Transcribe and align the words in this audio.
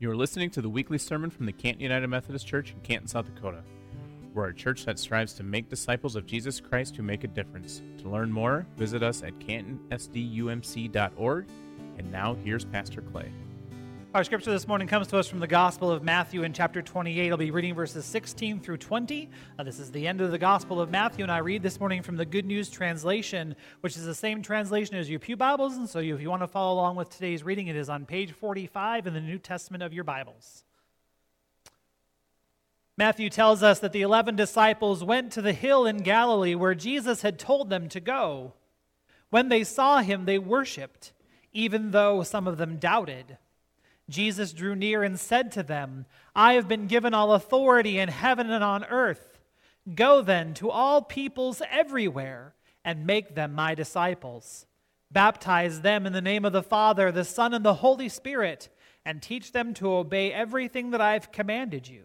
You 0.00 0.10
are 0.10 0.16
listening 0.16 0.50
to 0.50 0.60
the 0.60 0.68
weekly 0.68 0.98
sermon 0.98 1.30
from 1.30 1.46
the 1.46 1.52
Canton 1.52 1.80
United 1.80 2.08
Methodist 2.08 2.48
Church 2.48 2.72
in 2.72 2.80
Canton, 2.80 3.06
South 3.06 3.32
Dakota. 3.32 3.62
We're 4.34 4.48
a 4.48 4.54
church 4.54 4.84
that 4.86 4.98
strives 4.98 5.34
to 5.34 5.44
make 5.44 5.68
disciples 5.68 6.16
of 6.16 6.26
Jesus 6.26 6.60
Christ 6.60 6.96
who 6.96 7.04
make 7.04 7.22
a 7.22 7.28
difference. 7.28 7.80
To 7.98 8.08
learn 8.08 8.32
more, 8.32 8.66
visit 8.76 9.04
us 9.04 9.22
at 9.22 9.38
cantonsdumc.org. 9.38 11.48
And 11.96 12.10
now 12.10 12.34
here's 12.34 12.64
Pastor 12.64 13.02
Clay. 13.02 13.30
Our 14.14 14.22
scripture 14.22 14.52
this 14.52 14.68
morning 14.68 14.86
comes 14.86 15.08
to 15.08 15.18
us 15.18 15.26
from 15.26 15.40
the 15.40 15.48
Gospel 15.48 15.90
of 15.90 16.04
Matthew 16.04 16.44
in 16.44 16.52
chapter 16.52 16.80
28. 16.80 17.32
I'll 17.32 17.36
be 17.36 17.50
reading 17.50 17.74
verses 17.74 18.04
16 18.04 18.60
through 18.60 18.76
20. 18.76 19.28
Uh, 19.58 19.64
this 19.64 19.80
is 19.80 19.90
the 19.90 20.06
end 20.06 20.20
of 20.20 20.30
the 20.30 20.38
Gospel 20.38 20.80
of 20.80 20.88
Matthew, 20.88 21.24
and 21.24 21.32
I 21.32 21.38
read 21.38 21.64
this 21.64 21.80
morning 21.80 22.00
from 22.00 22.16
the 22.16 22.24
Good 22.24 22.46
News 22.46 22.70
Translation, 22.70 23.56
which 23.80 23.96
is 23.96 24.04
the 24.04 24.14
same 24.14 24.40
translation 24.40 24.94
as 24.94 25.10
your 25.10 25.18
Pew 25.18 25.36
Bibles. 25.36 25.76
And 25.76 25.90
so, 25.90 25.98
if 25.98 26.20
you 26.20 26.30
want 26.30 26.42
to 26.42 26.46
follow 26.46 26.74
along 26.74 26.94
with 26.94 27.10
today's 27.10 27.42
reading, 27.42 27.66
it 27.66 27.74
is 27.74 27.88
on 27.88 28.06
page 28.06 28.30
45 28.30 29.08
in 29.08 29.14
the 29.14 29.20
New 29.20 29.40
Testament 29.40 29.82
of 29.82 29.92
your 29.92 30.04
Bibles. 30.04 30.62
Matthew 32.96 33.28
tells 33.28 33.64
us 33.64 33.80
that 33.80 33.90
the 33.90 34.02
11 34.02 34.36
disciples 34.36 35.02
went 35.02 35.32
to 35.32 35.42
the 35.42 35.52
hill 35.52 35.86
in 35.86 36.04
Galilee 36.04 36.54
where 36.54 36.76
Jesus 36.76 37.22
had 37.22 37.36
told 37.36 37.68
them 37.68 37.88
to 37.88 37.98
go. 37.98 38.52
When 39.30 39.48
they 39.48 39.64
saw 39.64 40.02
him, 40.02 40.24
they 40.24 40.38
worshiped, 40.38 41.12
even 41.52 41.90
though 41.90 42.22
some 42.22 42.46
of 42.46 42.58
them 42.58 42.76
doubted. 42.76 43.38
Jesus 44.08 44.52
drew 44.52 44.74
near 44.74 45.02
and 45.02 45.18
said 45.18 45.50
to 45.52 45.62
them, 45.62 46.06
I 46.34 46.54
have 46.54 46.68
been 46.68 46.86
given 46.86 47.14
all 47.14 47.32
authority 47.32 47.98
in 47.98 48.08
heaven 48.08 48.50
and 48.50 48.62
on 48.62 48.84
earth. 48.84 49.38
Go 49.94 50.22
then 50.22 50.54
to 50.54 50.70
all 50.70 51.02
peoples 51.02 51.62
everywhere 51.70 52.54
and 52.84 53.06
make 53.06 53.34
them 53.34 53.54
my 53.54 53.74
disciples. 53.74 54.66
Baptize 55.10 55.80
them 55.80 56.06
in 56.06 56.12
the 56.12 56.20
name 56.20 56.44
of 56.44 56.52
the 56.52 56.62
Father, 56.62 57.12
the 57.12 57.24
Son, 57.24 57.54
and 57.54 57.64
the 57.64 57.74
Holy 57.74 58.08
Spirit, 58.08 58.68
and 59.04 59.22
teach 59.22 59.52
them 59.52 59.72
to 59.74 59.92
obey 59.92 60.32
everything 60.32 60.90
that 60.90 61.00
I 61.00 61.12
have 61.12 61.32
commanded 61.32 61.88
you. 61.88 62.04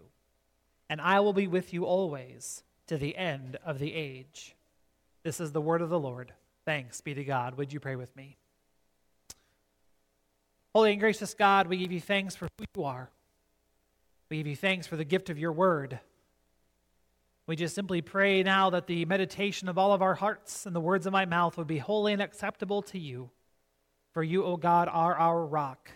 And 0.89 1.01
I 1.01 1.19
will 1.19 1.33
be 1.33 1.47
with 1.47 1.73
you 1.73 1.85
always 1.85 2.63
to 2.87 2.97
the 2.97 3.15
end 3.15 3.57
of 3.65 3.79
the 3.79 3.93
age. 3.93 4.55
This 5.23 5.39
is 5.39 5.51
the 5.51 5.61
word 5.61 5.81
of 5.81 5.89
the 5.89 5.99
Lord. 5.99 6.33
Thanks 6.65 7.01
be 7.01 7.13
to 7.13 7.23
God. 7.23 7.55
Would 7.55 7.73
you 7.73 7.79
pray 7.79 7.95
with 7.95 8.15
me? 8.15 8.38
Holy 10.73 10.91
and 10.91 10.99
gracious 10.99 11.33
God, 11.33 11.67
we 11.67 11.77
give 11.77 11.91
you 11.91 11.99
thanks 11.99 12.35
for 12.35 12.47
who 12.57 12.65
you 12.75 12.83
are. 12.83 13.09
We 14.29 14.37
give 14.37 14.47
you 14.47 14.55
thanks 14.55 14.85
for 14.85 14.95
the 14.95 15.03
gift 15.03 15.29
of 15.29 15.39
your 15.39 15.51
word. 15.51 15.99
We 17.47 17.55
just 17.55 17.73
simply 17.73 18.01
pray 18.01 18.43
now 18.43 18.69
that 18.69 18.85
the 18.85 19.05
meditation 19.05 19.67
of 19.67 19.79
all 19.79 19.91
of 19.91 20.03
our 20.03 20.13
hearts 20.13 20.67
and 20.67 20.75
the 20.75 20.79
words 20.79 21.07
of 21.07 21.13
my 21.13 21.25
mouth 21.25 21.57
would 21.57 21.65
be 21.65 21.79
holy 21.79 22.13
and 22.13 22.21
acceptable 22.21 22.83
to 22.83 22.99
you. 22.99 23.31
For 24.11 24.21
you, 24.21 24.43
O 24.43 24.55
God, 24.57 24.87
are 24.87 25.15
our 25.15 25.43
rock, 25.43 25.89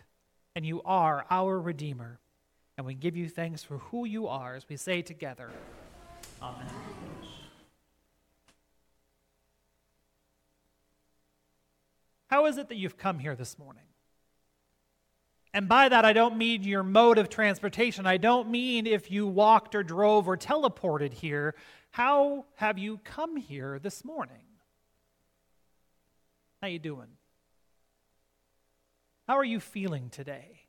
and 0.56 0.66
you 0.66 0.82
are 0.84 1.26
our 1.30 1.60
Redeemer. 1.60 2.20
And 2.76 2.88
we 2.88 2.96
give 2.96 3.16
you 3.16 3.30
thanks 3.30 3.62
for 3.64 3.78
who 3.78 4.06
you 4.06 4.28
are 4.28 4.56
as 4.56 4.68
we 4.68 4.78
say 4.78 5.04
together, 5.04 5.52
Amen. 6.42 6.66
How 12.28 12.48
is 12.48 12.58
it 12.58 12.70
that 12.70 12.78
you've 12.78 12.98
come 12.98 13.20
here 13.20 13.36
this 13.36 13.60
morning? 13.60 13.84
And 15.54 15.70
by 15.70 15.88
that, 15.90 16.04
I 16.04 16.14
don't 16.14 16.38
mean 16.38 16.64
your 16.64 16.84
mode 16.84 17.20
of 17.20 17.30
transportation. 17.30 18.08
I 18.08 18.18
don't 18.18 18.50
mean 18.50 18.88
if 18.88 19.12
you 19.12 19.28
walked 19.28 19.76
or 19.76 19.84
drove 19.84 20.28
or 20.28 20.36
teleported 20.36 21.14
here. 21.14 21.54
How 21.92 22.46
have 22.56 22.80
you 22.80 23.00
come 23.04 23.38
here 23.38 23.78
this 23.78 24.04
morning? 24.04 24.46
How 26.60 26.68
you 26.68 26.80
doing? 26.80 27.10
How 29.28 29.36
are 29.36 29.44
you 29.44 29.60
feeling 29.60 30.10
today? 30.10 30.62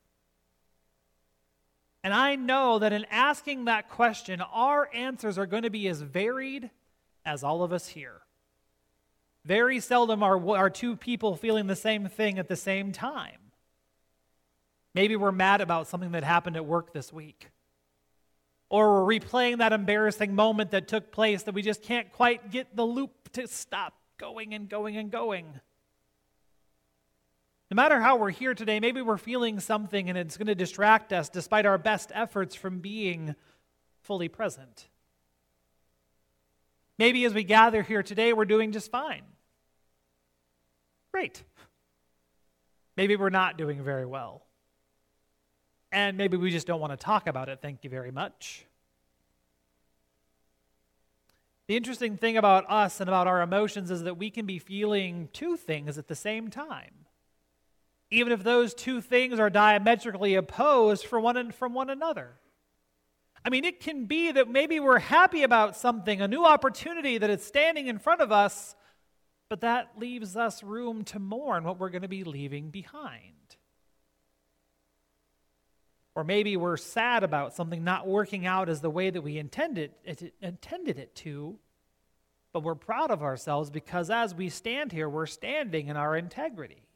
And 2.02 2.12
I 2.12 2.36
know 2.36 2.78
that 2.78 2.92
in 2.92 3.06
asking 3.10 3.64
that 3.64 3.88
question, 3.88 4.42
our 4.42 4.90
answers 4.92 5.38
are 5.38 5.46
going 5.46 5.62
to 5.62 5.70
be 5.70 5.88
as 5.88 6.02
varied 6.02 6.70
as 7.24 7.42
all 7.42 7.62
of 7.62 7.72
us 7.72 7.88
here. 7.88 8.20
Very 9.46 9.80
seldom 9.80 10.22
are, 10.22 10.56
are 10.56 10.68
two 10.68 10.94
people 10.94 11.36
feeling 11.36 11.66
the 11.66 11.76
same 11.76 12.06
thing 12.06 12.38
at 12.38 12.48
the 12.48 12.56
same 12.56 12.92
time. 12.92 13.43
Maybe 14.94 15.16
we're 15.16 15.32
mad 15.32 15.60
about 15.60 15.88
something 15.88 16.12
that 16.12 16.22
happened 16.22 16.56
at 16.56 16.64
work 16.64 16.92
this 16.92 17.12
week. 17.12 17.50
Or 18.70 19.04
we're 19.04 19.18
replaying 19.18 19.58
that 19.58 19.72
embarrassing 19.72 20.34
moment 20.34 20.70
that 20.70 20.88
took 20.88 21.12
place 21.12 21.42
that 21.44 21.54
we 21.54 21.62
just 21.62 21.82
can't 21.82 22.10
quite 22.12 22.50
get 22.50 22.74
the 22.74 22.84
loop 22.84 23.32
to 23.32 23.46
stop 23.48 23.94
going 24.18 24.54
and 24.54 24.68
going 24.68 24.96
and 24.96 25.10
going. 25.10 25.60
No 27.70 27.74
matter 27.74 28.00
how 28.00 28.16
we're 28.16 28.30
here 28.30 28.54
today, 28.54 28.78
maybe 28.78 29.02
we're 29.02 29.16
feeling 29.16 29.58
something 29.58 30.08
and 30.08 30.16
it's 30.16 30.36
going 30.36 30.46
to 30.46 30.54
distract 30.54 31.12
us 31.12 31.28
despite 31.28 31.66
our 31.66 31.78
best 31.78 32.12
efforts 32.14 32.54
from 32.54 32.78
being 32.78 33.34
fully 34.02 34.28
present. 34.28 34.88
Maybe 36.98 37.24
as 37.24 37.34
we 37.34 37.42
gather 37.42 37.82
here 37.82 38.04
today, 38.04 38.32
we're 38.32 38.44
doing 38.44 38.70
just 38.70 38.92
fine. 38.92 39.22
Great. 41.10 41.42
Maybe 42.96 43.16
we're 43.16 43.30
not 43.30 43.58
doing 43.58 43.82
very 43.82 44.06
well 44.06 44.43
and 45.94 46.18
maybe 46.18 46.36
we 46.36 46.50
just 46.50 46.66
don't 46.66 46.80
want 46.80 46.92
to 46.92 46.96
talk 46.96 47.28
about 47.28 47.48
it. 47.48 47.60
Thank 47.62 47.84
you 47.84 47.88
very 47.88 48.10
much. 48.10 48.66
The 51.68 51.76
interesting 51.76 52.16
thing 52.16 52.36
about 52.36 52.68
us 52.68 53.00
and 53.00 53.08
about 53.08 53.28
our 53.28 53.40
emotions 53.40 53.92
is 53.92 54.02
that 54.02 54.18
we 54.18 54.28
can 54.28 54.44
be 54.44 54.58
feeling 54.58 55.28
two 55.32 55.56
things 55.56 55.96
at 55.96 56.08
the 56.08 56.16
same 56.16 56.50
time. 56.50 57.06
Even 58.10 58.32
if 58.32 58.42
those 58.42 58.74
two 58.74 59.00
things 59.00 59.38
are 59.38 59.48
diametrically 59.48 60.34
opposed 60.34 61.06
from 61.06 61.22
one, 61.22 61.52
from 61.52 61.74
one 61.74 61.88
another. 61.88 62.32
I 63.44 63.50
mean, 63.50 63.64
it 63.64 63.78
can 63.78 64.06
be 64.06 64.32
that 64.32 64.48
maybe 64.50 64.80
we're 64.80 64.98
happy 64.98 65.44
about 65.44 65.76
something, 65.76 66.20
a 66.20 66.26
new 66.26 66.44
opportunity 66.44 67.18
that 67.18 67.30
is 67.30 67.44
standing 67.44 67.86
in 67.86 68.00
front 68.00 68.20
of 68.20 68.32
us, 68.32 68.74
but 69.48 69.60
that 69.60 69.92
leaves 69.96 70.36
us 70.36 70.62
room 70.64 71.04
to 71.04 71.20
mourn 71.20 71.62
what 71.62 71.78
we're 71.78 71.90
going 71.90 72.02
to 72.02 72.08
be 72.08 72.24
leaving 72.24 72.70
behind. 72.70 73.43
Or 76.14 76.22
maybe 76.22 76.56
we're 76.56 76.76
sad 76.76 77.24
about 77.24 77.54
something 77.54 77.82
not 77.82 78.06
working 78.06 78.46
out 78.46 78.68
as 78.68 78.80
the 78.80 78.90
way 78.90 79.10
that 79.10 79.22
we 79.22 79.38
intended 79.38 79.92
it, 80.04 80.32
intended 80.40 80.98
it 80.98 81.14
to, 81.16 81.58
but 82.52 82.62
we're 82.62 82.76
proud 82.76 83.10
of 83.10 83.22
ourselves 83.22 83.68
because 83.68 84.10
as 84.10 84.32
we 84.34 84.48
stand 84.48 84.92
here, 84.92 85.08
we're 85.08 85.26
standing 85.26 85.88
in 85.88 85.96
our 85.96 86.16
integrity. 86.16 86.86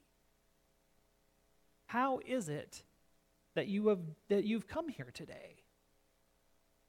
How 1.87 2.21
is 2.25 2.49
it 2.49 2.85
that, 3.55 3.67
you 3.67 3.89
have, 3.89 3.99
that 4.29 4.45
you've 4.45 4.69
come 4.69 4.89
here 4.89 5.11
today? 5.13 5.57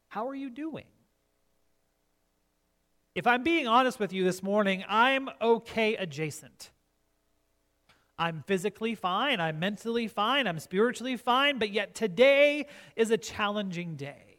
How 0.10 0.28
are 0.28 0.36
you 0.36 0.52
doing? 0.52 0.86
If 3.16 3.26
I'm 3.26 3.44
being 3.44 3.68
honest 3.68 4.00
with 4.00 4.14
you 4.14 4.24
this 4.24 4.44
morning, 4.44 4.84
I'm 4.88 5.30
okay 5.42 5.96
adjacent. 5.96 6.70
I'm 8.20 8.44
physically 8.46 8.96
fine, 8.96 9.40
I'm 9.40 9.60
mentally 9.60 10.10
fine, 10.10 10.46
I'm 10.46 10.60
spiritually 10.60 11.16
fine, 11.16 11.58
but 11.58 11.72
yet 11.72 11.96
today 11.96 12.66
is 12.98 13.12
a 13.12 13.18
challenging 13.18 13.96
day. 13.96 14.36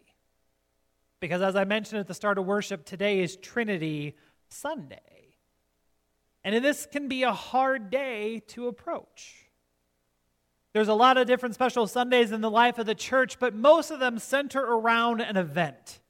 Because 1.19 1.41
as 1.41 1.57
I 1.57 1.65
mentioned 1.65 1.99
at 1.99 2.07
the 2.07 2.15
start 2.15 2.37
of 2.37 2.45
worship, 2.45 2.85
today 2.85 3.21
is 3.21 3.37
Trinity 3.37 4.17
Sunday. 4.51 5.01
And 6.45 6.63
this 6.63 6.87
can 6.87 7.09
be 7.09 7.23
a 7.23 7.33
hard 7.33 7.91
day 7.91 8.43
to 8.49 8.69
approach. 8.69 9.47
There's 10.75 10.89
a 10.89 10.95
lot 10.95 11.17
of 11.17 11.27
different 11.27 11.55
special 11.55 11.87
Sundays 11.87 12.33
in 12.33 12.43
the 12.43 12.51
life 12.51 12.79
of 12.79 12.87
the 12.87 12.95
church, 12.95 13.39
but 13.39 13.55
most 13.55 13.91
of 13.91 13.99
them 13.99 14.19
center 14.19 14.61
around 14.61 15.21
an 15.21 15.37
event. 15.37 16.01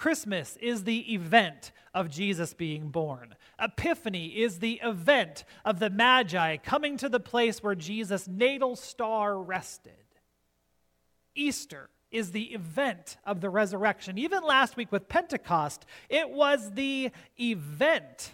Christmas 0.00 0.56
is 0.62 0.84
the 0.84 1.12
event 1.12 1.72
of 1.92 2.08
Jesus 2.08 2.54
being 2.54 2.88
born. 2.88 3.34
Epiphany 3.60 4.28
is 4.28 4.58
the 4.58 4.80
event 4.82 5.44
of 5.62 5.78
the 5.78 5.90
Magi 5.90 6.56
coming 6.56 6.96
to 6.96 7.10
the 7.10 7.20
place 7.20 7.62
where 7.62 7.74
Jesus' 7.74 8.26
natal 8.26 8.76
star 8.76 9.38
rested. 9.38 9.92
Easter 11.34 11.90
is 12.10 12.32
the 12.32 12.44
event 12.44 13.18
of 13.26 13.42
the 13.42 13.50
resurrection. 13.50 14.16
Even 14.16 14.42
last 14.42 14.74
week 14.74 14.90
with 14.90 15.06
Pentecost, 15.06 15.84
it 16.08 16.30
was 16.30 16.70
the 16.70 17.10
event 17.38 18.32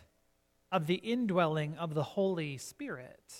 of 0.70 0.86
the 0.86 0.94
indwelling 0.94 1.76
of 1.78 1.94
the 1.94 2.04
Holy 2.04 2.58
Spirit. 2.58 3.34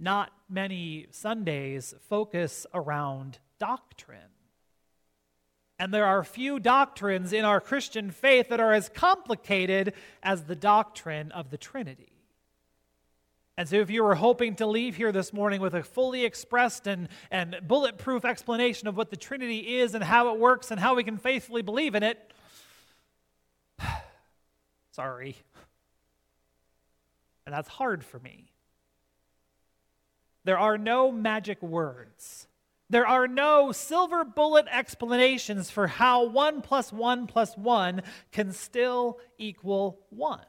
Not 0.00 0.32
many 0.48 1.06
Sundays 1.12 1.94
focus 2.08 2.66
around 2.74 3.38
doctrine. 3.60 4.39
And 5.80 5.94
there 5.94 6.04
are 6.04 6.22
few 6.22 6.60
doctrines 6.60 7.32
in 7.32 7.46
our 7.46 7.58
Christian 7.58 8.10
faith 8.10 8.50
that 8.50 8.60
are 8.60 8.74
as 8.74 8.90
complicated 8.90 9.94
as 10.22 10.44
the 10.44 10.54
doctrine 10.54 11.32
of 11.32 11.48
the 11.48 11.56
Trinity. 11.56 12.12
And 13.56 13.66
so, 13.66 13.76
if 13.76 13.88
you 13.88 14.04
were 14.04 14.14
hoping 14.14 14.56
to 14.56 14.66
leave 14.66 14.94
here 14.94 15.10
this 15.10 15.32
morning 15.32 15.58
with 15.62 15.72
a 15.72 15.82
fully 15.82 16.26
expressed 16.26 16.86
and, 16.86 17.08
and 17.30 17.56
bulletproof 17.66 18.26
explanation 18.26 18.88
of 18.88 18.96
what 18.98 19.08
the 19.08 19.16
Trinity 19.16 19.78
is 19.78 19.94
and 19.94 20.04
how 20.04 20.34
it 20.34 20.38
works 20.38 20.70
and 20.70 20.78
how 20.78 20.96
we 20.96 21.02
can 21.02 21.16
faithfully 21.16 21.62
believe 21.62 21.94
in 21.94 22.02
it, 22.02 22.34
sorry. 24.90 25.34
And 27.46 27.54
that's 27.54 27.68
hard 27.70 28.04
for 28.04 28.18
me. 28.18 28.52
There 30.44 30.58
are 30.58 30.76
no 30.76 31.10
magic 31.10 31.62
words 31.62 32.48
There 32.90 33.06
are 33.06 33.28
no 33.28 33.70
silver 33.70 34.24
bullet 34.24 34.66
explanations 34.68 35.70
for 35.70 35.86
how 35.86 36.24
1 36.24 36.60
plus 36.60 36.92
1 36.92 37.28
plus 37.28 37.56
1 37.56 38.02
can 38.32 38.52
still 38.52 39.20
equal 39.38 40.00
1. 40.10 40.40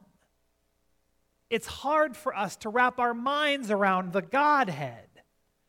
It's 1.50 1.68
hard 1.68 2.16
for 2.16 2.36
us 2.36 2.56
to 2.56 2.68
wrap 2.68 2.98
our 2.98 3.14
minds 3.14 3.70
around 3.70 4.12
the 4.12 4.22
Godhead, 4.22 5.08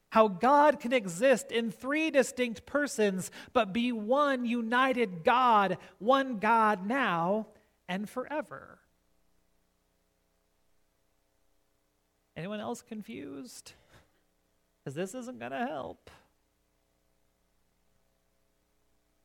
how 0.10 0.28
God 0.28 0.80
can 0.80 0.94
exist 0.94 1.52
in 1.52 1.70
three 1.70 2.10
distinct 2.10 2.66
persons, 2.66 3.30
but 3.52 3.72
be 3.72 3.92
one 3.92 4.44
united 4.46 5.24
God, 5.24 5.78
one 6.00 6.40
God 6.40 6.88
now 6.88 7.48
and 7.88 8.10
forever. 8.10 8.80
Anyone 12.36 12.60
else 12.60 12.81
confused? 12.81 13.74
Because 14.80 14.96
this 14.96 15.14
isn't 15.14 15.38
going 15.38 15.52
to 15.52 15.68
help. 15.68 16.10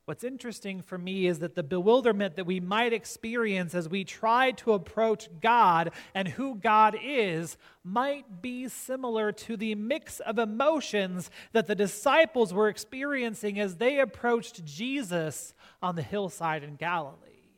What's 0.09 0.25
interesting 0.25 0.81
for 0.81 0.97
me 0.97 1.27
is 1.27 1.41
that 1.41 1.55
the 1.55 1.63
bewilderment 1.63 2.37
that 2.37 2.47
we 2.47 2.61
might 2.61 2.95
experience 2.95 3.75
as 3.75 3.91
we 3.91 4.05
try 4.05 4.53
to 4.53 4.73
approach 4.73 5.29
God 5.43 5.91
and 6.15 6.27
who 6.27 6.55
God 6.55 6.97
is 6.99 7.59
might 7.85 8.41
be 8.41 8.69
similar 8.69 9.33
to 9.33 9.59
the 9.59 9.75
mix 9.75 10.21
of 10.21 10.39
emotions 10.39 11.31
that 11.53 11.67
the 11.67 11.75
disciples 11.75 12.55
were 12.55 12.71
experiencing 12.71 13.61
as 13.61 13.77
they 13.77 14.01
approached 14.01 14.65
Jesus 14.65 15.53
on 15.83 15.95
the 15.95 16.01
hillside 16.01 16.65
in 16.65 16.77
Galilee. 16.77 17.51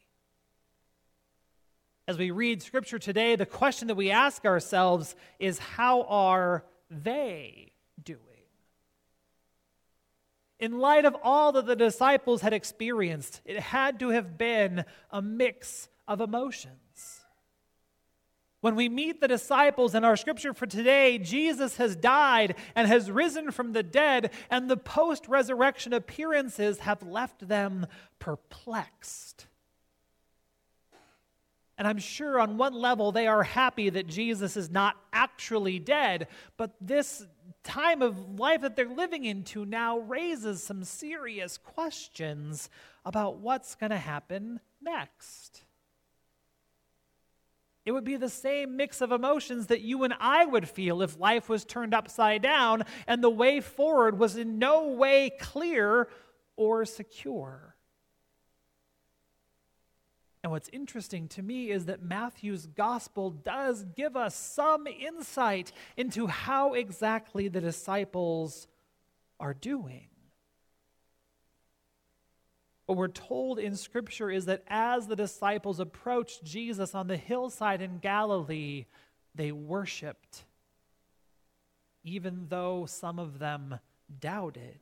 As 2.08 2.18
we 2.18 2.32
read 2.32 2.64
scripture 2.64 2.98
today, 2.98 3.36
the 3.36 3.46
question 3.46 3.86
that 3.86 3.94
we 3.94 4.10
ask 4.10 4.44
ourselves 4.44 5.14
is 5.38 5.60
how 5.60 6.02
are 6.02 6.64
they? 6.90 7.70
In 10.60 10.78
light 10.78 11.06
of 11.06 11.16
all 11.22 11.52
that 11.52 11.64
the 11.64 11.74
disciples 11.74 12.42
had 12.42 12.52
experienced, 12.52 13.40
it 13.46 13.58
had 13.58 13.98
to 14.00 14.10
have 14.10 14.36
been 14.36 14.84
a 15.10 15.22
mix 15.22 15.88
of 16.06 16.20
emotions. 16.20 16.76
When 18.60 18.76
we 18.76 18.90
meet 18.90 19.22
the 19.22 19.28
disciples 19.28 19.94
in 19.94 20.04
our 20.04 20.16
scripture 20.16 20.52
for 20.52 20.66
today, 20.66 21.16
Jesus 21.16 21.78
has 21.78 21.96
died 21.96 22.56
and 22.74 22.86
has 22.86 23.10
risen 23.10 23.52
from 23.52 23.72
the 23.72 23.82
dead, 23.82 24.32
and 24.50 24.68
the 24.68 24.76
post 24.76 25.28
resurrection 25.28 25.94
appearances 25.94 26.80
have 26.80 27.02
left 27.02 27.48
them 27.48 27.86
perplexed. 28.18 29.46
And 31.78 31.88
I'm 31.88 31.96
sure 31.96 32.38
on 32.38 32.58
one 32.58 32.74
level 32.74 33.12
they 33.12 33.26
are 33.26 33.42
happy 33.42 33.88
that 33.88 34.06
Jesus 34.06 34.58
is 34.58 34.68
not 34.68 34.96
actually 35.14 35.78
dead, 35.78 36.28
but 36.58 36.74
this 36.78 37.24
time 37.62 38.02
of 38.02 38.38
life 38.38 38.62
that 38.62 38.76
they're 38.76 38.88
living 38.88 39.24
into 39.24 39.64
now 39.64 39.98
raises 39.98 40.62
some 40.62 40.84
serious 40.84 41.58
questions 41.58 42.70
about 43.04 43.38
what's 43.38 43.74
going 43.74 43.90
to 43.90 43.98
happen 43.98 44.60
next. 44.80 45.64
It 47.86 47.92
would 47.92 48.04
be 48.04 48.16
the 48.16 48.28
same 48.28 48.76
mix 48.76 49.00
of 49.00 49.10
emotions 49.10 49.68
that 49.68 49.80
you 49.80 50.04
and 50.04 50.14
I 50.20 50.44
would 50.44 50.68
feel 50.68 51.02
if 51.02 51.18
life 51.18 51.48
was 51.48 51.64
turned 51.64 51.94
upside 51.94 52.42
down 52.42 52.84
and 53.06 53.24
the 53.24 53.30
way 53.30 53.60
forward 53.60 54.18
was 54.18 54.36
in 54.36 54.58
no 54.58 54.88
way 54.88 55.30
clear 55.40 56.08
or 56.56 56.84
secure. 56.84 57.69
And 60.42 60.50
what's 60.50 60.70
interesting 60.72 61.28
to 61.28 61.42
me 61.42 61.70
is 61.70 61.84
that 61.86 62.02
Matthew's 62.02 62.66
gospel 62.66 63.30
does 63.30 63.84
give 63.94 64.16
us 64.16 64.34
some 64.34 64.86
insight 64.86 65.70
into 65.96 66.26
how 66.26 66.72
exactly 66.72 67.48
the 67.48 67.60
disciples 67.60 68.66
are 69.38 69.52
doing. 69.52 70.06
What 72.86 72.96
we're 72.96 73.08
told 73.08 73.58
in 73.58 73.76
Scripture 73.76 74.30
is 74.30 74.46
that 74.46 74.64
as 74.66 75.06
the 75.06 75.14
disciples 75.14 75.78
approached 75.78 76.42
Jesus 76.42 76.94
on 76.94 77.06
the 77.06 77.16
hillside 77.16 77.82
in 77.82 77.98
Galilee, 77.98 78.86
they 79.34 79.52
worshiped, 79.52 80.44
even 82.02 82.46
though 82.48 82.86
some 82.86 83.18
of 83.18 83.38
them 83.38 83.78
doubted. 84.18 84.80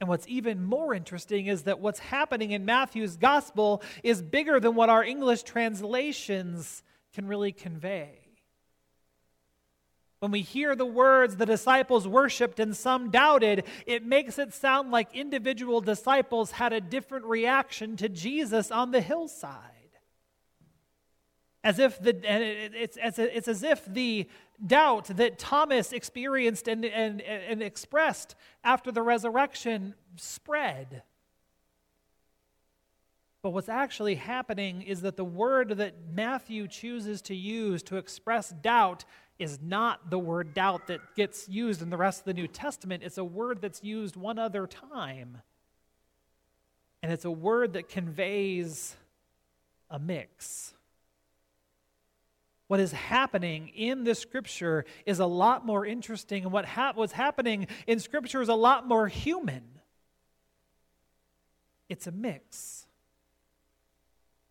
And 0.00 0.08
what's 0.08 0.28
even 0.28 0.62
more 0.62 0.92
interesting 0.92 1.46
is 1.46 1.62
that 1.62 1.80
what's 1.80 1.98
happening 1.98 2.50
in 2.50 2.64
Matthew's 2.64 3.16
gospel 3.16 3.82
is 4.02 4.20
bigger 4.20 4.60
than 4.60 4.74
what 4.74 4.90
our 4.90 5.02
English 5.02 5.44
translations 5.44 6.82
can 7.14 7.26
really 7.26 7.52
convey. 7.52 8.20
When 10.18 10.30
we 10.30 10.42
hear 10.42 10.74
the 10.74 10.86
words 10.86 11.36
the 11.36 11.46
disciples 11.46 12.08
worshiped 12.08 12.58
and 12.58 12.76
some 12.76 13.10
doubted, 13.10 13.64
it 13.86 14.04
makes 14.04 14.38
it 14.38 14.52
sound 14.52 14.90
like 14.90 15.14
individual 15.14 15.80
disciples 15.80 16.52
had 16.52 16.72
a 16.72 16.80
different 16.80 17.26
reaction 17.26 17.96
to 17.98 18.08
Jesus 18.08 18.70
on 18.70 18.90
the 18.90 19.00
hillside 19.00 19.75
as 21.66 21.80
if 21.80 22.00
the 22.00 22.14
and 22.24 22.44
it's, 22.44 22.96
it's, 23.02 23.18
it's 23.18 23.48
as 23.48 23.64
if 23.64 23.84
the 23.86 24.28
doubt 24.64 25.06
that 25.16 25.36
Thomas 25.36 25.92
experienced 25.92 26.68
and, 26.68 26.84
and, 26.84 27.20
and 27.20 27.60
expressed 27.60 28.36
after 28.62 28.92
the 28.92 29.02
resurrection 29.02 29.96
spread. 30.14 31.02
But 33.42 33.50
what's 33.50 33.68
actually 33.68 34.14
happening 34.14 34.82
is 34.82 35.00
that 35.00 35.16
the 35.16 35.24
word 35.24 35.70
that 35.78 35.94
Matthew 36.14 36.68
chooses 36.68 37.20
to 37.22 37.34
use 37.34 37.82
to 37.84 37.96
express 37.96 38.50
doubt 38.50 39.04
is 39.40 39.58
not 39.60 40.08
the 40.08 40.20
word 40.20 40.54
doubt 40.54 40.86
that 40.86 41.00
gets 41.16 41.48
used 41.48 41.82
in 41.82 41.90
the 41.90 41.96
rest 41.96 42.20
of 42.20 42.26
the 42.26 42.34
New 42.34 42.46
Testament. 42.46 43.02
It's 43.02 43.18
a 43.18 43.24
word 43.24 43.60
that's 43.60 43.82
used 43.82 44.14
one 44.14 44.38
other 44.38 44.68
time. 44.68 45.38
And 47.02 47.12
it's 47.12 47.24
a 47.24 47.30
word 47.30 47.72
that 47.72 47.88
conveys 47.88 48.96
a 49.90 49.98
mix 49.98 50.75
what 52.68 52.80
is 52.80 52.92
happening 52.92 53.68
in 53.68 54.04
this 54.04 54.18
scripture 54.18 54.84
is 55.04 55.20
a 55.20 55.26
lot 55.26 55.64
more 55.64 55.86
interesting, 55.86 56.44
and 56.44 56.52
what 56.52 56.64
ha- 56.64 56.92
what's 56.94 57.12
happening 57.12 57.68
in 57.86 58.00
scripture 58.00 58.42
is 58.42 58.48
a 58.48 58.54
lot 58.54 58.88
more 58.88 59.06
human. 59.06 59.62
It's 61.88 62.06
a 62.06 62.12
mix. 62.12 62.86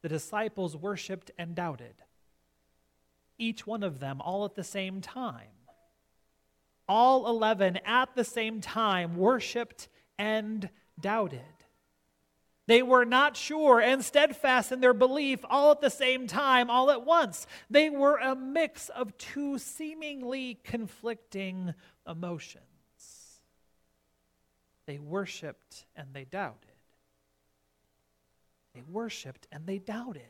The 0.02 0.10
disciples 0.10 0.78
worshiped 0.78 1.32
and 1.38 1.56
doubted, 1.56 1.96
each 3.38 3.68
one 3.68 3.84
of 3.84 4.00
them 4.00 4.22
all 4.22 4.46
at 4.46 4.56
the 4.56 4.64
same 4.64 5.02
time. 5.02 5.50
All 6.88 7.28
11 7.28 7.80
at 7.84 8.16
the 8.16 8.24
same 8.24 8.62
time 8.62 9.18
worshiped 9.18 9.88
and 10.20 10.70
doubted. 11.00 11.42
They 12.68 12.82
were 12.82 13.06
not 13.06 13.38
sure 13.38 13.80
and 13.80 14.04
steadfast 14.04 14.72
in 14.72 14.80
their 14.80 14.94
belief 14.94 15.40
all 15.50 15.72
at 15.72 15.82
the 15.82 15.90
same 15.90 16.26
time, 16.26 16.70
all 16.70 16.90
at 16.90 17.06
once. 17.06 17.46
They 17.70 17.90
were 17.90 18.18
a 18.18 18.36
mix 18.36 18.90
of 18.90 19.16
two 19.18 19.60
seemingly 19.60 20.60
conflicting 20.64 21.76
emotions. 22.08 22.64
They 24.88 24.98
worshiped 24.98 25.86
and 25.96 26.08
they 26.14 26.26
doubted. 26.26 26.72
They 28.74 28.82
worshiped 28.82 29.48
and 29.52 29.66
they 29.68 29.78
doubted. 29.78 30.22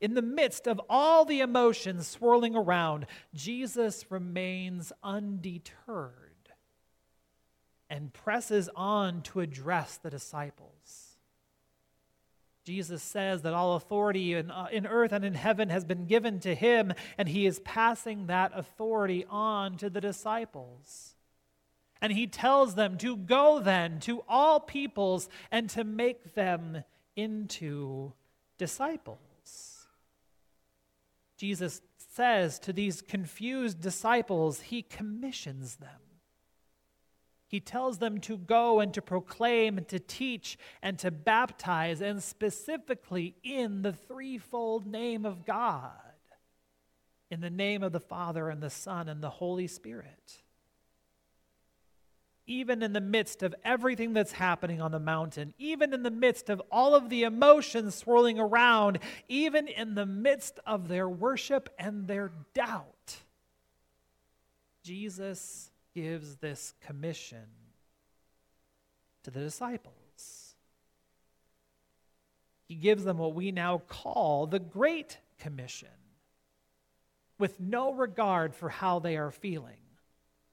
In 0.00 0.14
the 0.14 0.22
midst 0.22 0.66
of 0.66 0.80
all 0.88 1.24
the 1.24 1.40
emotions 1.40 2.06
swirling 2.06 2.54
around, 2.54 3.06
Jesus 3.34 4.04
remains 4.10 4.92
undeterred 5.02 6.25
and 7.88 8.12
presses 8.12 8.68
on 8.74 9.22
to 9.22 9.40
address 9.40 9.96
the 9.96 10.10
disciples. 10.10 11.16
Jesus 12.64 13.00
says 13.00 13.42
that 13.42 13.54
all 13.54 13.76
authority 13.76 14.34
in, 14.34 14.50
uh, 14.50 14.66
in 14.72 14.86
earth 14.86 15.12
and 15.12 15.24
in 15.24 15.34
heaven 15.34 15.68
has 15.68 15.84
been 15.84 16.06
given 16.06 16.40
to 16.40 16.52
him, 16.52 16.92
and 17.16 17.28
he 17.28 17.46
is 17.46 17.60
passing 17.60 18.26
that 18.26 18.50
authority 18.54 19.24
on 19.30 19.76
to 19.76 19.88
the 19.88 20.00
disciples. 20.00 21.14
And 22.02 22.12
he 22.12 22.26
tells 22.26 22.74
them 22.74 22.98
to 22.98 23.16
go 23.16 23.60
then 23.60 24.00
to 24.00 24.24
all 24.28 24.58
peoples 24.58 25.28
and 25.52 25.70
to 25.70 25.84
make 25.84 26.34
them 26.34 26.82
into 27.14 28.12
disciples. 28.58 29.86
Jesus 31.36 31.80
says 32.14 32.58
to 32.60 32.72
these 32.72 33.00
confused 33.00 33.80
disciples, 33.80 34.60
he 34.60 34.82
commissions 34.82 35.76
them. 35.76 36.00
He 37.46 37.60
tells 37.60 37.98
them 37.98 38.18
to 38.22 38.36
go 38.36 38.80
and 38.80 38.92
to 38.94 39.02
proclaim 39.02 39.78
and 39.78 39.86
to 39.88 39.98
teach 39.98 40.58
and 40.82 40.98
to 40.98 41.10
baptize, 41.10 42.00
and 42.00 42.22
specifically 42.22 43.36
in 43.42 43.82
the 43.82 43.92
threefold 43.92 44.86
name 44.86 45.24
of 45.24 45.44
God 45.44 45.92
in 47.30 47.40
the 47.40 47.50
name 47.50 47.82
of 47.82 47.92
the 47.92 48.00
Father 48.00 48.48
and 48.48 48.62
the 48.62 48.70
Son 48.70 49.08
and 49.08 49.22
the 49.22 49.30
Holy 49.30 49.66
Spirit. 49.66 50.42
Even 52.46 52.82
in 52.82 52.92
the 52.92 53.00
midst 53.00 53.42
of 53.42 53.54
everything 53.64 54.12
that's 54.12 54.32
happening 54.32 54.80
on 54.80 54.92
the 54.92 55.00
mountain, 55.00 55.52
even 55.58 55.92
in 55.92 56.04
the 56.04 56.10
midst 56.10 56.48
of 56.48 56.62
all 56.70 56.94
of 56.94 57.08
the 57.08 57.24
emotions 57.24 57.96
swirling 57.96 58.38
around, 58.38 59.00
even 59.28 59.66
in 59.66 59.96
the 59.96 60.06
midst 60.06 60.60
of 60.64 60.86
their 60.86 61.08
worship 61.08 61.68
and 61.76 62.06
their 62.06 62.30
doubt, 62.54 63.16
Jesus 64.84 65.72
gives 65.96 66.36
this 66.36 66.74
commission 66.86 67.46
to 69.24 69.30
the 69.30 69.40
disciples. 69.40 70.54
He 72.68 72.74
gives 72.74 73.02
them 73.04 73.16
what 73.16 73.34
we 73.34 73.50
now 73.50 73.78
call 73.88 74.46
the 74.46 74.58
Great 74.58 75.16
Commission, 75.38 75.88
with 77.38 77.58
no 77.58 77.94
regard 77.94 78.54
for 78.54 78.68
how 78.68 78.98
they 78.98 79.16
are 79.16 79.30
feeling 79.30 79.80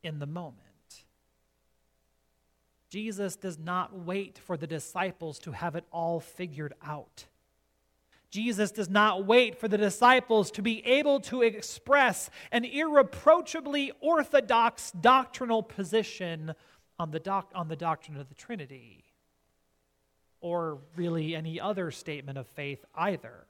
in 0.01 0.19
the 0.19 0.25
moment. 0.25 0.59
Jesus 2.89 3.35
does 3.35 3.59
not 3.59 3.93
wait 4.05 4.37
for 4.37 4.55
the 4.55 4.67
disciples 4.67 5.39
to 5.39 5.51
have 5.51 5.75
it 5.75 5.83
all 5.91 6.21
figured 6.21 6.73
out. 6.81 7.25
Jesus 8.33 8.71
does 8.71 8.89
not 8.89 9.27
wait 9.27 9.59
for 9.59 9.67
the 9.67 9.77
disciples 9.77 10.49
to 10.49 10.63
be 10.63 10.83
able 10.87 11.19
to 11.19 11.43
express 11.43 12.31
an 12.51 12.63
irreproachably 12.63 13.91
orthodox 14.01 14.89
doctrinal 14.89 15.61
position 15.61 16.55
on 16.97 17.11
the, 17.11 17.19
doc- 17.19 17.51
on 17.53 17.67
the 17.67 17.75
doctrine 17.75 18.17
of 18.17 18.29
the 18.29 18.33
Trinity, 18.33 19.03
or 20.41 20.79
really 20.95 21.35
any 21.35 21.59
other 21.59 21.91
statement 21.91 22.39
of 22.39 22.47
faith 22.47 22.83
either. 22.95 23.45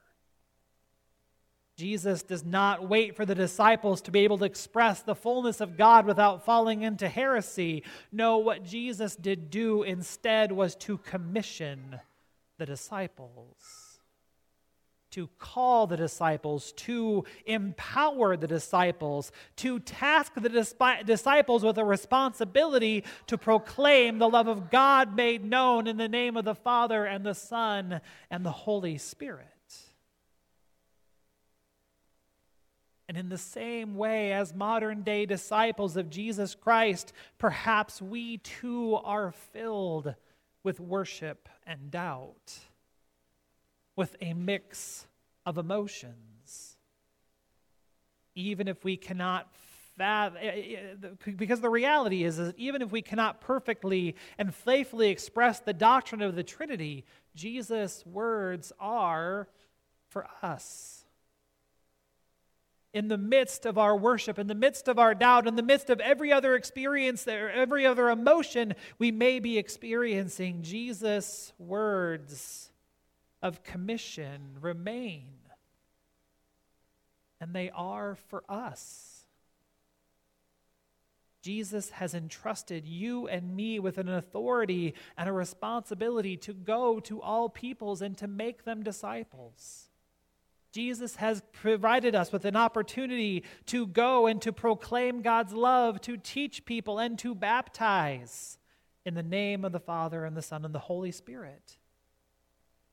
Jesus 1.78 2.22
does 2.22 2.44
not 2.44 2.86
wait 2.86 3.16
for 3.16 3.26
the 3.26 3.36
disciples 3.36 4.02
to 4.02 4.12
be 4.12 4.20
able 4.26 4.40
to 4.40 4.44
express 4.44 5.02
the 5.02 5.16
fullness 5.16 5.62
of 5.62 5.78
God 5.78 6.06
without 6.06 6.44
falling 6.44 6.82
into 6.82 7.08
heresy. 7.08 7.84
No, 8.12 8.38
what 8.40 8.66
Jesus 8.66 9.16
did 9.16 9.50
do 9.50 9.84
instead 9.84 10.52
was 10.52 10.76
to 10.76 10.98
commission 10.98 12.02
the 12.58 12.66
disciples 12.66 13.83
to 15.14 15.30
call 15.38 15.86
the 15.86 15.96
disciples, 15.96 16.72
to 16.74 17.24
empower 17.46 18.36
the 18.36 18.48
disciples, 18.48 19.32
to 19.56 19.80
task 19.80 20.34
the 20.36 20.50
disciples 21.06 21.64
with 21.64 21.78
a 21.78 21.86
responsibility 21.86 23.04
to 23.28 23.38
proclaim 23.38 24.18
the 24.18 24.28
love 24.28 24.48
of 24.48 24.72
God 24.72 25.16
made 25.16 25.46
known 25.46 25.86
in 25.86 25.98
the 25.98 26.10
name 26.10 26.36
of 26.36 26.46
the 26.46 26.56
Father 26.56 27.06
and 27.06 27.24
the 27.24 27.36
Son 27.36 28.02
and 28.32 28.44
the 28.44 28.52
Holy 28.52 28.98
Spirit. 28.98 29.48
And 33.08 33.16
in 33.16 33.30
the 33.30 33.38
same 33.38 33.96
way, 33.96 34.34
as 34.34 34.56
modern 34.56 35.04
day 35.04 35.28
disciples 35.28 35.96
of 35.96 36.10
Jesus 36.10 36.56
Christ, 36.56 37.14
perhaps 37.38 38.02
we 38.02 38.38
too 38.38 38.96
are 39.04 39.32
filled 39.32 40.16
with 40.64 40.80
worship 40.80 41.50
and 41.68 41.92
doubt 41.92 42.58
with 43.96 44.16
a 44.22 44.34
mix 44.34 45.08
of 45.46 45.58
emotions. 45.58 46.78
Even 48.36 48.68
if 48.68 48.84
we 48.84 48.98
cannot 48.98 49.48
fathom, 49.98 50.38
eh, 50.42 50.48
eh, 50.48 50.76
eh, 51.04 51.32
because 51.36 51.62
the 51.62 51.70
reality 51.70 52.24
is, 52.24 52.40
is 52.40 52.54
even 52.58 52.82
if 52.82 52.92
we 52.92 53.02
cannot 53.02 53.42
perfectly 53.42 54.16
and 54.38 54.54
faithfully 54.54 55.10
express 55.10 55.60
the 55.60 55.74
doctrine 55.74 56.22
of 56.22 56.36
the 56.36 56.44
Trinity, 56.44 57.06
Jesus' 57.36 58.04
words 58.06 58.72
are 58.80 59.48
for 60.10 60.28
us 60.42 61.06
in 62.94 63.08
the 63.08 63.18
midst 63.18 63.66
of 63.66 63.78
our 63.78 63.98
worship, 63.98 64.38
in 64.38 64.48
the 64.48 64.56
midst 64.56 64.88
of 64.88 65.00
our 65.00 65.16
doubt, 65.16 65.48
in 65.48 65.56
the 65.56 65.64
midst 65.64 65.90
of 65.90 66.00
every 66.00 66.32
other 66.32 66.56
experience, 66.56 67.28
every 67.28 67.86
other 67.88 68.10
emotion 68.10 68.76
we 69.00 69.12
may 69.12 69.40
be 69.40 69.58
experiencing, 69.58 70.62
Jesus' 70.62 71.54
words 71.58 72.70
of 73.44 73.64
commission 73.64 74.58
remain. 74.60 75.28
And 77.40 77.54
they 77.54 77.70
are 77.70 78.16
for 78.30 78.44
us. 78.50 79.26
Jesus 81.42 81.90
has 81.90 82.14
entrusted 82.14 82.88
you 82.88 83.28
and 83.28 83.54
me 83.54 83.78
with 83.78 83.98
an 83.98 84.08
authority 84.08 84.94
and 85.18 85.28
a 85.28 85.34
responsibility 85.34 86.38
to 86.38 86.54
go 86.54 87.02
to 87.02 87.22
all 87.22 87.50
peoples 87.50 88.02
and 88.02 88.18
to 88.18 88.28
make 88.28 88.64
them 88.64 88.82
disciples. 88.82 89.90
Jesus 90.72 91.18
has 91.18 91.44
provided 91.52 92.16
us 92.16 92.32
with 92.32 92.46
an 92.46 92.56
opportunity 92.56 93.44
to 93.66 93.86
go 93.86 94.26
and 94.26 94.42
to 94.42 94.54
proclaim 94.54 95.22
God's 95.22 95.54
love, 95.54 96.00
to 96.02 96.16
teach 96.16 96.64
people, 96.64 96.98
and 96.98 97.20
to 97.20 97.36
baptize 97.36 98.58
in 99.06 99.14
the 99.14 99.22
name 99.22 99.66
of 99.66 99.74
the 99.74 99.82
Father 99.82 100.24
and 100.24 100.38
the 100.38 100.42
Son 100.42 100.64
and 100.64 100.74
the 100.74 100.80
Holy 100.80 101.12
Spirit. 101.12 101.78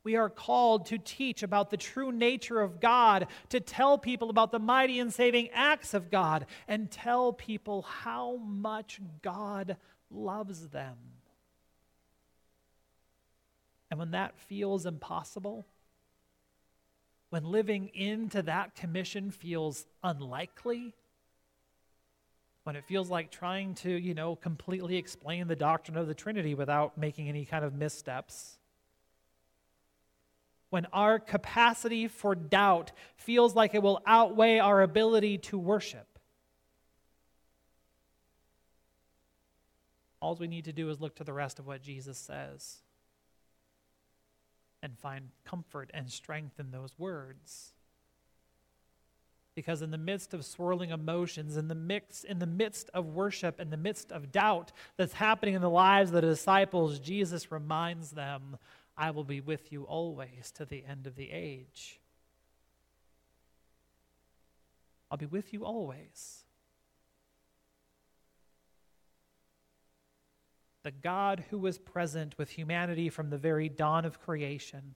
We 0.02 0.16
are 0.16 0.30
called 0.30 0.86
to 0.86 0.98
teach 0.98 1.42
about 1.42 1.70
the 1.70 1.76
true 1.76 2.10
nature 2.10 2.60
of 2.60 2.80
God, 2.80 3.26
to 3.50 3.60
tell 3.60 3.98
people 3.98 4.30
about 4.30 4.50
the 4.50 4.58
mighty 4.58 4.98
and 4.98 5.12
saving 5.12 5.50
acts 5.52 5.92
of 5.92 6.10
God, 6.10 6.46
and 6.66 6.90
tell 6.90 7.32
people 7.32 7.82
how 7.82 8.36
much 8.36 9.00
God 9.20 9.76
loves 10.10 10.68
them. 10.68 10.96
And 13.90 13.98
when 13.98 14.12
that 14.12 14.38
feels 14.38 14.86
impossible, 14.86 15.66
when 17.28 17.44
living 17.44 17.90
into 17.94 18.42
that 18.42 18.74
commission 18.74 19.30
feels 19.30 19.84
unlikely, 20.02 20.94
when 22.64 22.76
it 22.76 22.84
feels 22.86 23.10
like 23.10 23.30
trying 23.30 23.74
to, 23.74 23.90
you 23.90 24.14
know, 24.14 24.36
completely 24.36 24.96
explain 24.96 25.46
the 25.46 25.56
doctrine 25.56 25.96
of 25.96 26.06
the 26.06 26.14
Trinity 26.14 26.54
without 26.54 26.96
making 26.96 27.28
any 27.28 27.44
kind 27.44 27.64
of 27.64 27.74
missteps 27.74 28.58
when 30.70 30.86
our 30.92 31.18
capacity 31.18 32.08
for 32.08 32.34
doubt 32.34 32.92
feels 33.16 33.54
like 33.54 33.74
it 33.74 33.82
will 33.82 34.00
outweigh 34.06 34.58
our 34.58 34.82
ability 34.82 35.38
to 35.38 35.58
worship. 35.58 36.06
All 40.20 40.36
we 40.36 40.46
need 40.46 40.66
to 40.66 40.72
do 40.72 40.88
is 40.90 41.00
look 41.00 41.16
to 41.16 41.24
the 41.24 41.32
rest 41.32 41.58
of 41.58 41.66
what 41.66 41.82
Jesus 41.82 42.18
says 42.18 42.78
and 44.82 44.98
find 44.98 45.28
comfort 45.44 45.90
and 45.92 46.10
strength 46.10 46.58
in 46.58 46.70
those 46.70 46.98
words. 46.98 47.72
Because 49.54 49.82
in 49.82 49.90
the 49.90 49.98
midst 49.98 50.32
of 50.32 50.44
swirling 50.44 50.90
emotions, 50.90 51.56
in 51.56 51.68
the 51.68 51.74
mix, 51.74 52.22
in 52.22 52.38
the 52.38 52.46
midst 52.46 52.88
of 52.94 53.06
worship, 53.06 53.60
in 53.60 53.70
the 53.70 53.76
midst 53.76 54.12
of 54.12 54.30
doubt 54.30 54.72
that's 54.96 55.14
happening 55.14 55.54
in 55.54 55.60
the 55.60 55.68
lives 55.68 56.10
of 56.10 56.14
the 56.14 56.20
disciples, 56.20 56.98
Jesus 56.98 57.50
reminds 57.50 58.12
them 58.12 58.56
I 59.00 59.12
will 59.12 59.24
be 59.24 59.40
with 59.40 59.72
you 59.72 59.84
always 59.84 60.52
to 60.56 60.66
the 60.66 60.84
end 60.86 61.06
of 61.06 61.16
the 61.16 61.30
age. 61.32 61.98
I'll 65.10 65.16
be 65.16 65.24
with 65.24 65.54
you 65.54 65.64
always. 65.64 66.44
The 70.82 70.90
God 70.90 71.44
who 71.48 71.56
was 71.56 71.78
present 71.78 72.34
with 72.36 72.50
humanity 72.50 73.08
from 73.08 73.30
the 73.30 73.38
very 73.38 73.70
dawn 73.70 74.04
of 74.04 74.20
creation, 74.20 74.94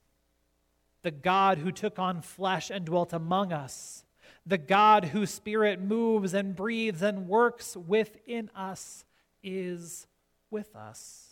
the 1.00 1.10
God 1.10 1.56
who 1.56 1.72
took 1.72 1.98
on 1.98 2.20
flesh 2.20 2.68
and 2.68 2.84
dwelt 2.84 3.14
among 3.14 3.54
us, 3.54 4.04
the 4.44 4.58
God 4.58 5.06
whose 5.06 5.30
spirit 5.30 5.80
moves 5.80 6.34
and 6.34 6.54
breathes 6.54 7.00
and 7.00 7.26
works 7.26 7.74
within 7.74 8.50
us 8.54 9.06
is 9.42 10.06
with 10.50 10.76
us 10.76 11.23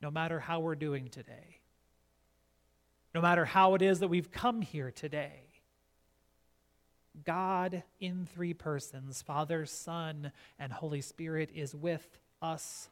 no 0.00 0.10
matter 0.10 0.38
how 0.38 0.60
we're 0.60 0.74
doing 0.74 1.08
today, 1.08 1.60
no 3.14 3.20
matter 3.20 3.44
how 3.44 3.74
it 3.74 3.82
is 3.82 4.00
that 4.00 4.08
we've 4.08 4.30
come 4.30 4.62
here 4.62 4.90
today. 4.90 5.42
God 7.24 7.82
in 7.98 8.26
three 8.26 8.54
persons, 8.54 9.22
Father, 9.22 9.66
Son, 9.66 10.30
and 10.58 10.72
Holy 10.72 11.00
Spirit, 11.00 11.50
is 11.52 11.74
with 11.74 12.06
us 12.40 12.88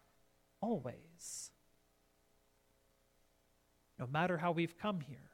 always. 0.61 1.51
No 3.99 4.07
matter 4.07 4.37
how 4.39 4.53
we've 4.53 4.77
come 4.77 5.01
here. 5.01 5.31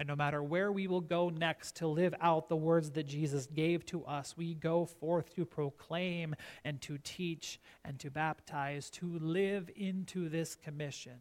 And 0.00 0.06
no 0.06 0.16
matter 0.16 0.42
where 0.42 0.72
we 0.72 0.86
will 0.86 1.02
go 1.02 1.28
next 1.28 1.76
to 1.76 1.86
live 1.86 2.14
out 2.22 2.48
the 2.48 2.56
words 2.56 2.90
that 2.92 3.06
Jesus 3.06 3.46
gave 3.46 3.84
to 3.86 4.02
us, 4.06 4.34
we 4.34 4.54
go 4.54 4.86
forth 4.86 5.34
to 5.34 5.44
proclaim 5.44 6.34
and 6.64 6.80
to 6.80 6.96
teach 6.96 7.60
and 7.84 7.98
to 7.98 8.10
baptize, 8.10 8.88
to 8.92 9.18
live 9.18 9.68
into 9.76 10.30
this 10.30 10.54
commission. 10.54 11.18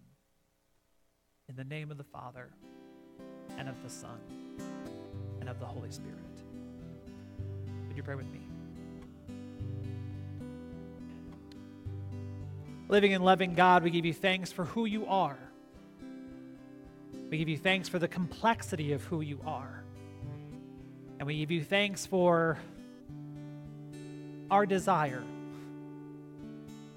In 1.49 1.57
the 1.57 1.65
name 1.65 1.91
of 1.91 1.97
the 1.97 2.05
Father, 2.05 2.51
and 3.57 3.67
of 3.67 3.75
the 3.83 3.89
Son, 3.89 4.17
and 5.41 5.49
of 5.49 5.59
the 5.59 5.65
Holy 5.65 5.91
Spirit. 5.91 6.15
Would 7.89 7.97
you 7.97 8.03
pray 8.03 8.15
with 8.15 8.27
me? 8.27 8.39
Living 12.87 13.13
and 13.13 13.25
loving 13.25 13.55
God, 13.55 13.83
we 13.83 13.89
give 13.89 14.05
you 14.05 14.13
thanks 14.13 14.53
for 14.53 14.63
who 14.63 14.85
you 14.85 15.05
are. 15.07 15.48
We 17.29 17.37
give 17.37 17.47
you 17.47 17.57
thanks 17.57 17.87
for 17.87 17.99
the 17.99 18.07
complexity 18.07 18.93
of 18.93 19.03
who 19.03 19.21
you 19.21 19.39
are. 19.45 19.83
And 21.19 21.27
we 21.27 21.37
give 21.37 21.51
you 21.51 21.63
thanks 21.63 22.05
for 22.05 22.57
our 24.49 24.65
desire 24.65 25.23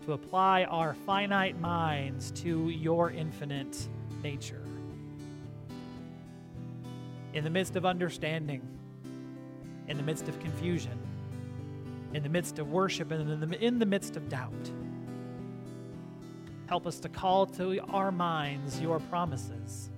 to 0.07 0.15
apply 0.15 0.65
our 0.65 0.95
finite 1.07 1.61
minds 1.61 2.31
to 2.33 2.71
your 2.71 3.11
infinite 3.11 3.89
nature. 4.23 4.63
In 7.35 7.45
the 7.45 7.51
midst 7.51 7.77
of 7.77 7.85
understanding, 7.85 8.63
in 9.89 9.97
the 9.97 10.03
midst 10.03 10.29
of 10.29 10.41
confusion, 10.41 10.99
in 12.15 12.23
the 12.23 12.29
midst 12.29 12.59
of 12.59 12.71
worship 12.71 13.11
and 13.11 13.31
in 13.31 13.51
the, 13.51 13.65
in 13.65 13.79
the 13.79 13.87
midst 13.87 14.17
of 14.17 14.29
doubt. 14.29 14.71
Help 16.67 16.87
us 16.87 16.99
to 17.01 17.09
call 17.09 17.47
to 17.47 17.79
our 17.91 18.11
minds 18.11 18.81
your 18.81 18.99
promises, 18.99 19.91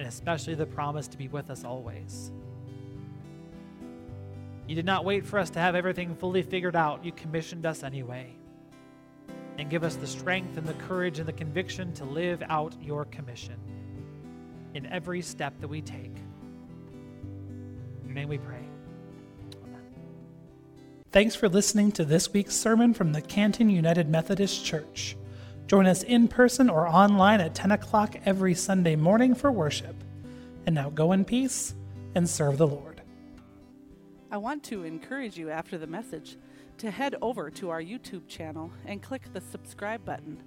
and 0.00 0.08
especially 0.08 0.54
the 0.54 0.64
promise 0.64 1.06
to 1.06 1.18
be 1.18 1.28
with 1.28 1.50
us 1.50 1.62
always. 1.62 2.32
You 4.66 4.74
did 4.74 4.86
not 4.86 5.04
wait 5.04 5.26
for 5.26 5.38
us 5.38 5.50
to 5.50 5.58
have 5.58 5.74
everything 5.74 6.14
fully 6.14 6.40
figured 6.40 6.74
out. 6.74 7.04
You 7.04 7.12
commissioned 7.12 7.66
us 7.66 7.82
anyway. 7.82 8.34
And 9.58 9.68
give 9.68 9.84
us 9.84 9.96
the 9.96 10.06
strength 10.06 10.56
and 10.56 10.66
the 10.66 10.72
courage 10.72 11.18
and 11.18 11.28
the 11.28 11.34
conviction 11.34 11.92
to 11.92 12.06
live 12.06 12.42
out 12.48 12.74
your 12.80 13.04
commission 13.04 13.56
in 14.72 14.86
every 14.86 15.20
step 15.20 15.52
that 15.60 15.68
we 15.68 15.82
take. 15.82 16.16
In 18.00 18.06
your 18.06 18.14
name 18.14 18.30
we 18.30 18.38
pray. 18.38 18.64
Amen. 19.66 19.82
Thanks 21.12 21.34
for 21.34 21.46
listening 21.46 21.92
to 21.92 22.06
this 22.06 22.32
week's 22.32 22.56
sermon 22.56 22.94
from 22.94 23.12
the 23.12 23.20
Canton 23.20 23.68
United 23.68 24.08
Methodist 24.08 24.64
Church. 24.64 25.14
Join 25.70 25.86
us 25.86 26.02
in 26.02 26.26
person 26.26 26.68
or 26.68 26.88
online 26.88 27.40
at 27.40 27.54
10 27.54 27.70
o'clock 27.70 28.16
every 28.24 28.56
Sunday 28.56 28.96
morning 28.96 29.36
for 29.36 29.52
worship. 29.52 29.94
And 30.66 30.74
now 30.74 30.90
go 30.90 31.12
in 31.12 31.24
peace 31.24 31.76
and 32.16 32.28
serve 32.28 32.58
the 32.58 32.66
Lord. 32.66 33.02
I 34.32 34.36
want 34.38 34.64
to 34.64 34.82
encourage 34.82 35.38
you 35.38 35.48
after 35.48 35.78
the 35.78 35.86
message 35.86 36.36
to 36.78 36.90
head 36.90 37.14
over 37.22 37.52
to 37.52 37.70
our 37.70 37.80
YouTube 37.80 38.26
channel 38.26 38.72
and 38.84 39.00
click 39.00 39.32
the 39.32 39.40
subscribe 39.40 40.04
button. 40.04 40.42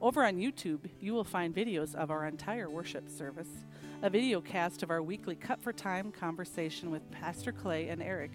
Over 0.00 0.24
on 0.24 0.36
YouTube, 0.36 0.88
you 1.00 1.12
will 1.12 1.24
find 1.24 1.52
videos 1.52 1.96
of 1.96 2.12
our 2.12 2.28
entire 2.28 2.70
worship 2.70 3.08
service, 3.10 3.64
a 4.00 4.10
video 4.10 4.40
cast 4.40 4.84
of 4.84 4.92
our 4.92 5.02
weekly 5.02 5.34
Cut 5.34 5.60
for 5.60 5.72
Time 5.72 6.12
conversation 6.12 6.92
with 6.92 7.10
Pastor 7.10 7.50
Clay 7.50 7.88
and 7.88 8.00
Eric, 8.00 8.30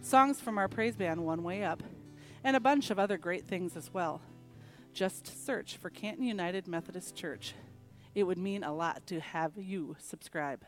songs 0.00 0.40
from 0.40 0.56
our 0.56 0.68
praise 0.68 0.96
band 0.96 1.22
One 1.22 1.42
Way 1.42 1.64
Up, 1.64 1.82
and 2.42 2.56
a 2.56 2.60
bunch 2.60 2.90
of 2.90 2.98
other 2.98 3.18
great 3.18 3.44
things 3.46 3.76
as 3.76 3.92
well. 3.92 4.22
Just 4.96 5.44
search 5.44 5.76
for 5.76 5.90
Canton 5.90 6.24
United 6.24 6.66
Methodist 6.66 7.14
Church. 7.14 7.52
It 8.14 8.22
would 8.22 8.38
mean 8.38 8.64
a 8.64 8.72
lot 8.72 9.06
to 9.08 9.20
have 9.20 9.52
you 9.58 9.94
subscribe. 9.98 10.64